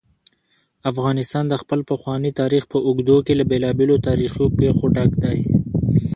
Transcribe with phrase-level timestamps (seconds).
[0.91, 5.39] افغانستان د خپل پخواني تاریخ په اوږدو کې له بېلابېلو تاریخي پېښو ډک دی.